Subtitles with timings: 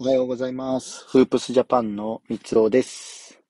[0.00, 1.04] おはようございます。
[1.08, 3.40] フープスジャパンの三尾です。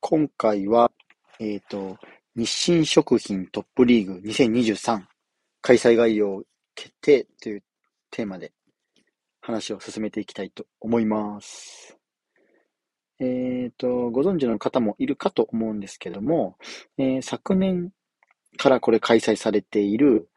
[0.00, 0.90] 今回は、
[1.38, 1.96] えっ、と、
[2.34, 5.00] 日清食品トップリーグ2023
[5.62, 6.42] 開催概要
[6.74, 7.62] 決定という
[8.10, 8.50] テーマで
[9.40, 11.96] 話を進めていきたいと思います。
[13.20, 16.56] えっ、と、ご存知の方もいるかと思うんですけども、
[16.96, 17.90] えー昨年
[18.56, 20.30] からこれ開催されている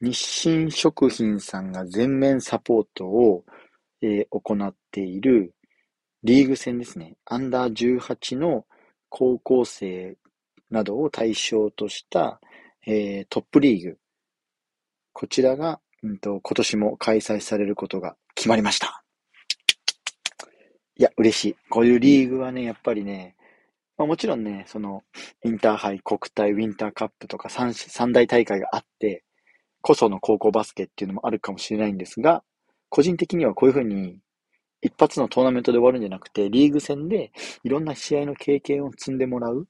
[0.00, 3.44] 日清食品さんが全面サポートを
[4.04, 5.54] えー行っている
[6.22, 7.16] リーグ戦ですね。
[7.24, 8.66] アンダー18の
[9.08, 10.16] 高校生
[10.70, 12.40] などを対象とした、
[12.86, 13.98] えートップリーグ。
[15.14, 19.02] こちらが、うんと、今年も開催されることが決まりました。
[20.96, 21.56] いや、嬉しい。
[21.70, 23.36] こういうリーグはね、やっぱりね、
[23.96, 25.02] まあ、もちろんね、その、
[25.44, 29.24] インターハイ、国体、ウィンターカップとか三三大大会があって、
[29.80, 32.42] こその高校バスケっていうのもあるかもしれないんですが、
[32.94, 34.20] 個人的にはこういうふうに
[34.80, 37.32] 一発のトーナメントで終わるんじゃなくて、リーグ戦で
[37.64, 39.66] いろんな試合の経験を積んでもらう、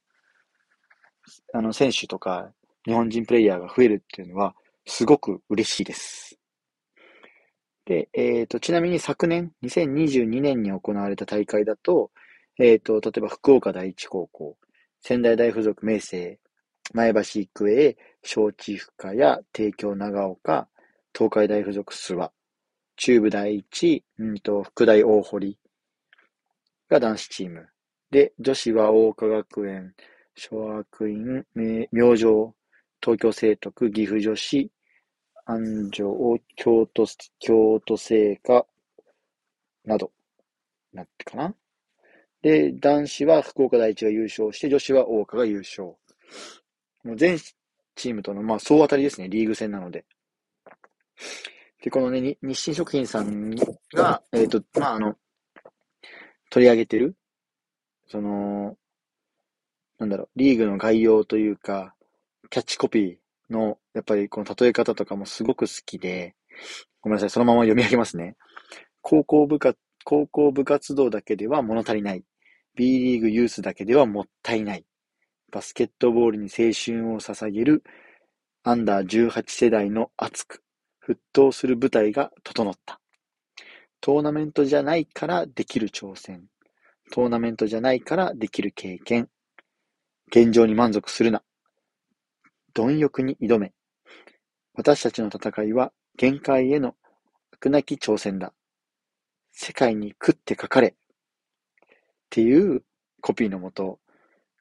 [1.55, 2.53] あの、選手とか
[2.85, 4.55] 日本人プレイヤーが増えるっていうのは、
[4.85, 6.39] すごく嬉しいです。
[7.87, 12.11] で、えっと、ちなみに昨年、2022年に行われた大会だと、
[12.59, 14.59] えっと、例えば福岡第一高校、
[15.01, 16.39] 仙台大附属明星、
[16.93, 20.69] 前橋育英、承知深谷、帝京長岡、
[21.17, 22.34] 東海大附属諏訪、
[22.97, 25.59] 中部第一、うんと、福大大堀
[26.89, 27.69] が男子チーム。
[28.11, 29.95] で、女子は桜花学園、
[30.37, 32.55] 昭和学院、明星、
[33.03, 34.71] 東京聖徳、岐阜女子、
[35.47, 37.07] 安城、京都、
[37.39, 38.67] 京都聖火
[39.85, 40.11] など、
[40.93, 41.55] なってかな。
[42.43, 45.97] で、男子は福岡第一が優勝して、女子は桜花が優勝。
[47.05, 47.39] もう全
[47.97, 50.05] チームとの、まあ、総当たりですね、リーグ戦なので。
[51.85, 53.55] で、このね、に日清食品さん
[53.93, 55.17] が、えっ、と、まあ、あの、
[56.49, 57.15] 取り上げてる、
[58.07, 58.79] その、
[59.99, 61.95] なんだろう、リーグの概要というか、
[62.49, 66.35] キャッチコピーの、やっぱりこの例え方とかもすごく好きで、
[67.03, 68.35] ごめんなさい、そのまま読み上げますね。
[69.03, 72.25] 高校部活、高校部活動だけでは物足りない。
[72.77, 74.87] B リーグユースだけではもったいない。
[75.53, 77.85] バスケットボールに青春を捧げる
[78.63, 80.63] アンダー18世代の熱く、
[81.07, 83.01] 沸騰する舞台が整った。
[84.01, 86.45] トーナメントじゃないからできる挑戦。
[87.13, 89.29] トーナメントじゃないからできる経験。
[90.29, 91.43] 現状に満足するな。
[92.73, 93.73] 貪欲に挑め。
[94.75, 96.97] 私たちの戦いは限界への
[97.53, 98.53] 飽くなき挑戦だ。
[99.53, 100.89] 世界に食ってかかれ。
[100.89, 100.95] っ
[102.31, 102.83] ていう
[103.21, 104.01] コピーのもと、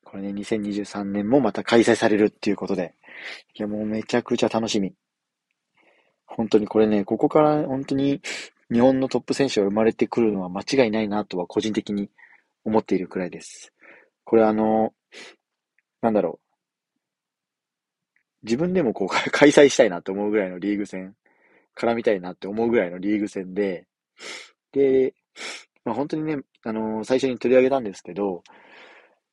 [0.04, 2.94] これね、2023年もまた開催されるっていうことで、
[3.56, 4.94] いやもうめちゃくちゃ楽しみ。
[6.36, 8.22] 本当にこれね、ここから本当に
[8.72, 12.10] 日本のトップ選手が生まれてくるのは間違いないなとは個人的に
[12.66, 13.72] 思っているくらいです。
[14.24, 14.94] これあの、
[16.02, 16.44] なんだろう。
[18.44, 21.16] 自分でもこう 開催したいなと思うぐらいのリーグ戦、
[21.76, 23.88] 絡みたいなって思うぐらいのリーグ戦で、
[24.72, 25.14] で、
[25.86, 28.44] まあ、本当にね、あの最初に取り上げたんですけど、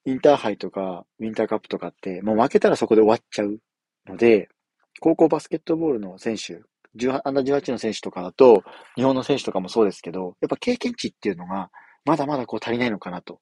[0.04, 3.58] インターハイとかウィンターカップとかって、もう負けたらそこで終わっちゃう
[4.06, 4.48] ので、
[5.00, 6.62] 高校バスケットボールの選手、
[6.96, 8.62] 18アンダー18の選手とかだと、
[8.96, 11.70] 日本の選手とかもそうですけど、やっぱ経験値っていうのが、
[12.04, 13.40] まだまだこう足りないのかなと。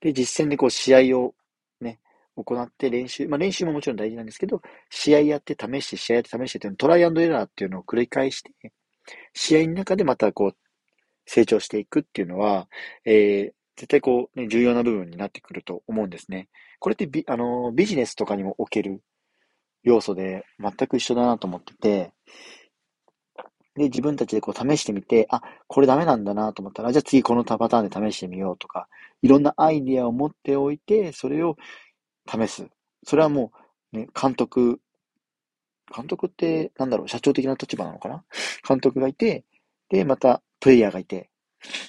[0.00, 1.34] で、実戦でこう試合を
[1.80, 1.98] ね、
[2.36, 4.60] 行って練習、まあ練習ももちろん大事なんですけど、
[4.90, 8.52] 試合やって試して、試合やって試してっていうのトライアンドエラーっていうのを繰り返して、
[9.32, 10.56] 試合の中でまたこう、
[11.26, 12.68] 成長していくっていうのは、
[13.04, 16.48] えー、絶対こう、ね、重要な部分になってくると思うんですね。
[16.78, 19.00] これってビ、あの、ビジネスとかにもおける
[19.84, 22.12] 要素で全く一緒だなと思ってて、
[23.76, 28.88] で、自分たちでこう試してみて、あ、これダメなんだなと思ったら、じゃあ次このパターンで試してみようとか、
[29.20, 31.56] いろんなアイディアを持っておいて、それを
[32.28, 32.66] 試す。
[33.04, 33.52] それはも
[33.92, 34.80] う、ね、監督、
[35.94, 38.24] 監督って、なんだろう、社長的な立場なのかな？
[38.66, 39.44] 監督がいて、
[39.88, 41.28] で、また、プレイヤーがいて、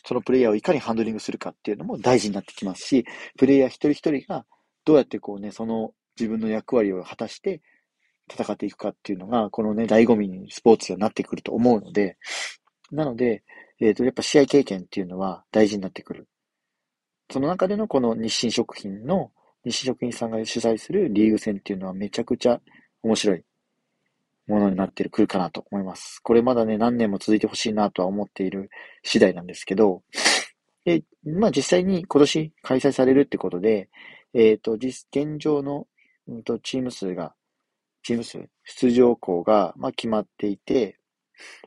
[0.05, 3.05] そのプレイヤーをいかにハンドリングするかっていうのも大事になってきますし、
[3.37, 4.45] プレイヤー一人一人が
[4.85, 7.61] どうやってこうね、その自分の役割を果たして
[8.31, 12.17] 戦っていくかっていうのが、このね、醍醐味にスポーツになってくると思うので、
[12.91, 13.43] なので、
[13.79, 16.27] えっ、と、やっぱ試合経験っていうのは大事になってくる。
[17.31, 19.31] その中でのこの日清食品の、
[19.63, 22.61] 日清食品さんが主催するリーグ戦っていうのはめちゃくちゃ
[23.01, 23.43] 面白い
[24.47, 26.19] ものになってる、くるかなと思います。
[26.21, 28.69] これまだね、何年も続いてほしいなとは思っている
[29.03, 30.03] 次第なんですけど、
[30.85, 33.89] で、まあ実際に今年開催されるってことで、
[34.33, 35.87] えっ、と、実、現状の、
[36.27, 37.33] うんと、チーム数が、
[38.05, 40.99] チーム数、出場校が、まあ決まっていて、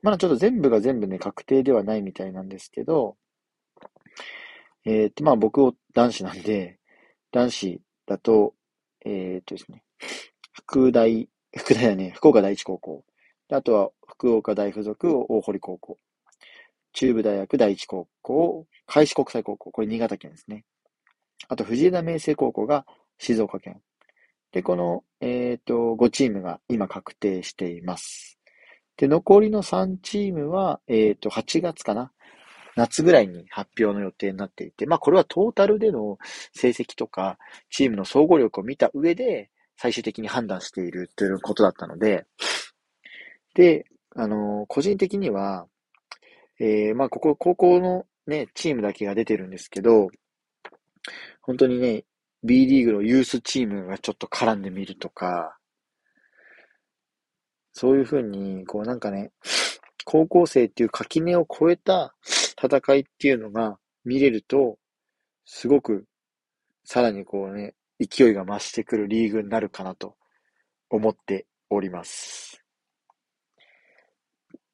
[0.03, 3.17] まだちょっと全部が全部ね、確定ではないみたいなんですけど、
[4.85, 6.79] えっと、まあ僕を男子なんで、
[7.33, 8.55] 男子だと、
[9.05, 9.83] えっとですね、
[10.53, 13.05] 福大、福大だね、福岡第一高校。
[13.51, 15.99] あとは福岡大附属大堀高校。
[16.93, 19.73] 中部大学第一高校、開志国際高校。
[19.73, 20.65] これ新潟県ですね。
[21.49, 22.87] あと藤枝明誠高校が
[23.19, 23.81] 静岡県。
[24.53, 28.39] で、この、えっ、と、5チームが今確定しています。
[28.97, 32.13] で、残りの3チームは、えっ、と、8月かな？
[32.79, 36.17] 夏ぐらいに発表の予定になっていて、まあこれはトータルでの
[36.53, 37.37] 成績とか、
[37.71, 42.27] チームの総合力を見た上で、最終的に判断しているということだったので、
[43.55, 45.67] で、あのー、個人的には、
[46.61, 50.09] えー、まあここ、高校のね、チームだけが出てるんですけど、
[51.41, 52.05] 本当にね、
[52.43, 55.59] B リーグのユースチームがちょっと絡んでみるとか、
[57.73, 59.31] そういうふうに、こうなんかね、
[60.05, 62.15] 高校生っていう垣根を越えた
[62.61, 64.79] 戦いっていうのが見れると、
[65.45, 66.07] すごく
[66.85, 70.17] さらにこうね、勢いが増してくるリーグになるかなと
[70.89, 72.65] 思っております。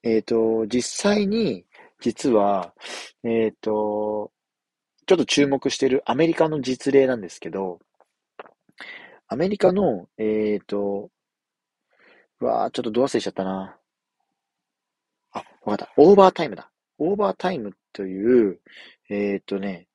[0.02, 1.64] えっ、ー、と、実際に、
[2.00, 2.74] 実は、
[3.24, 4.30] えっ、ー、と、
[5.06, 7.80] ちょっと注目しているアメリカの実例なんですけど、
[9.28, 11.10] アメリカの、えっ、ー、と、
[12.40, 13.76] うわー、ちょっとど忘れしちゃったな。
[15.32, 15.92] あ、わかった。
[15.96, 16.70] オーバータイムだ。
[16.98, 18.60] オーバータイムという、
[19.10, 19.88] えっ、とね、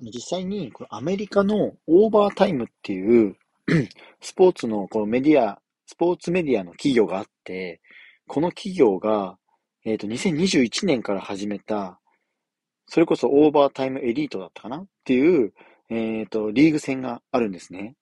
[0.00, 3.36] 実際に、こアメリカのオーバータイムっていう
[4.20, 7.80] スポーツのこのメディア、スポーツメディアの企業があって、
[8.26, 9.36] この企業が、
[9.84, 12.00] えっ、ー、と、2021年から始めた、
[12.86, 14.78] それこそオーバータイムエリートだったかな？
[14.78, 15.52] っていう、
[15.88, 17.94] えっ、ー、と、リーグ戦があるんですね。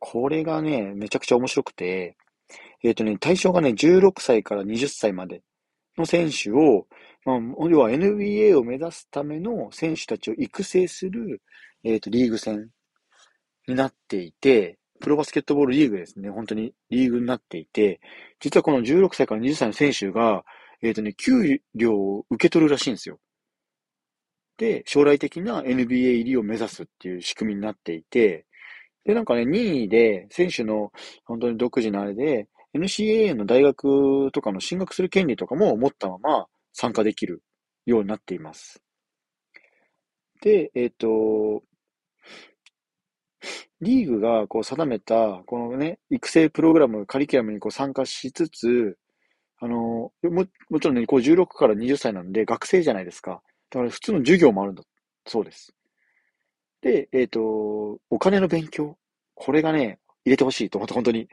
[0.00, 2.16] これがね、めちゃくちゃ面白くて、
[2.82, 5.42] えっ、ー、とね、対象がね、16歳から20歳まで
[5.96, 6.86] の選手を、
[7.24, 11.40] まあ、要は NBA を目指すための選手たちを育成する、
[11.84, 12.70] えっ、ー、と、リーグ戦
[13.68, 16.30] になっていて、プロバスケットボールリーグですね。
[16.30, 18.00] 本当にリーグになっていて、
[18.40, 20.44] 実はこの16歳から20歳の選手が、
[20.82, 23.18] えっ、ー、とね、給料を受け取るらしいんですよ。
[24.56, 28.46] で、将来的な NBA 入りを目指すっていう仕組みになっていて、
[29.04, 30.92] で、なんかね、任意で、選手の
[31.24, 37.42] 本当に独自のあれで、NCAA の大学とかの進学する権利とかも持ったまま参加できる
[37.86, 38.82] ようになっています。
[40.42, 41.62] で、えっ、ー、と、
[43.80, 48.98] リーグがこう定めた、このね、育成プログラム、カリキュラムにこう参加しつつ、
[49.58, 53.42] あの、も、もちろんね、こう16から20歳なんで学生じゃないですか。
[53.70, 54.82] だから普通の授業もあるんだ
[55.26, 55.74] そうです。
[56.82, 58.96] で、えっ、ー、と、お金の勉強。
[59.34, 61.28] これがね、入れてほしいと思って、本当に。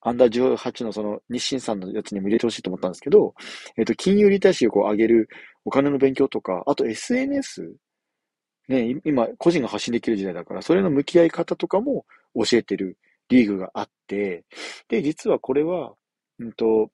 [0.00, 3.34] アンダー18のその日清さんのやつにも入れてほしいと思ったんですけど、
[3.76, 5.28] えっ、ー、と、金融リテラシーをこう上げる
[5.64, 7.74] お金の勉強とか、あと SNS?
[8.68, 14.44] ね、今、個人が発信できる時代だから、それの向き合い方とかも教えてるリーグがあって、
[14.88, 15.94] で、実はこれは、
[16.38, 16.90] うんと、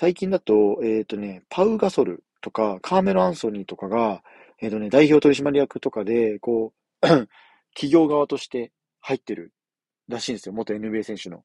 [0.00, 4.22] 最近だと、えっ、ー、とね、パウ・ガソルとか、カーメロ・アンソニーとかが、
[4.62, 6.72] えっ、ー、とね、代表取締役とかで、こ
[7.02, 7.06] う、
[7.74, 9.52] 企業側として入ってる
[10.06, 10.52] らしいんですよ。
[10.52, 11.42] 元 NBA 選手の。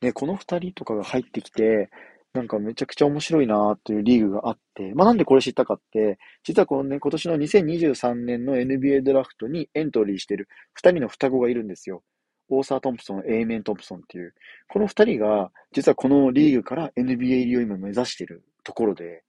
[0.00, 1.90] で、この二人とかが入ってきて、
[2.32, 12.02] なんかめちゃくちゃ面白いなーっていうリーグがあって、まあなんでこれ知ったかって、実はこのね、今年の2023年の NBA ドラフトにエントリーしてる二人の双子がいるんですよ。
[12.52, 14.34] オーサー・トンプソン、エイメン・トンプソンっていう。
[14.68, 19.22] この二人が、実はこのリーグから NBA 入りを今目指してるところで、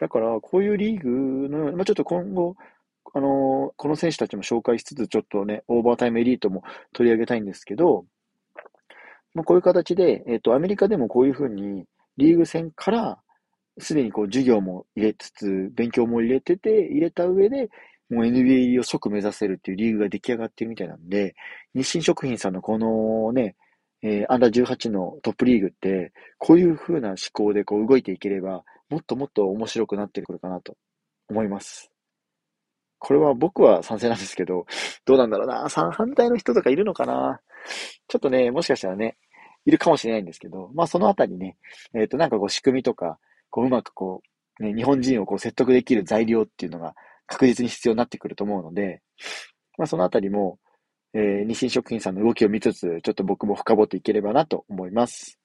[0.00, 2.56] だから、こういうリーグの、まあ、ちょっと今後、
[3.14, 6.62] あのー、この選手たちも紹介しつつ、ちょっとね、オーバータイムエリートも
[6.92, 8.04] 取り上げたいんですけど、
[9.34, 11.84] まあ、こういう形で、えっ、ー、と、アメリカでもこういうふうに、
[12.16, 13.18] リーグ戦から、
[13.78, 17.68] すでにこう、授業も入れつつ、勉強も入れてて、入れた上で、
[18.10, 21.34] もう NBA を即目指せるっていうリーグが出来上がってるみたいなんで、
[21.74, 23.56] 日清食品さんのこのね、
[24.02, 30.76] えー、アンダー18のトップリーグって、こういう風な思考でこう動いていければ、もっともっと面白くなってくるかなと
[31.28, 31.90] 思います。
[32.98, 34.66] これは僕は賛成なんですけど、
[35.04, 35.68] どうなんだろうな。
[35.68, 37.40] 反対の人とかいるのかな。
[38.08, 39.16] ちょっとね、もしかしたらね、
[39.64, 41.56] いるかもしれないんですけど、まあそのあたりね、
[41.94, 43.18] えっ、ー、となんかこう仕組みとか、
[43.50, 44.22] こううまくこ
[44.60, 46.94] う、ね、日本人をこう説得できる材料っていうのが
[47.26, 49.02] 確実に必要になってくると思うので、
[49.78, 50.58] まあそのあたりも、
[51.14, 55.38] えー、日清食品さんの動きを見つつ、ちょっと僕も深掘っていければなと思います。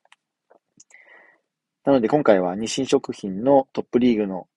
[1.84, 4.48] なので今回は日清食品のトップリーグの、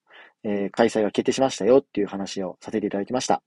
[0.43, 3.41] えー、開催が決定しましたよっていう話をさせていただきました。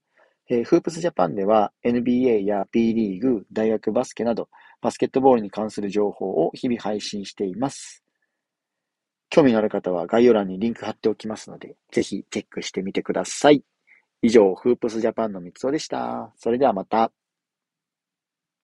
[0.49, 4.49] えー、フープスジャパンでは NBA や B リーグ、大学バスケなど
[4.81, 8.03] バスケットボールに関する情報を日々配信しています。
[9.29, 13.63] 興味のある方は概要欄にリンク貼っておきますので、ぜひチェックしてみてください。
[14.21, 16.33] 以上、フープスジャパンの三つおでした。
[16.37, 17.11] それではまた。